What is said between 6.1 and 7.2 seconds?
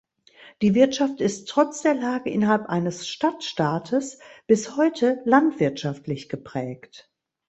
geprägt.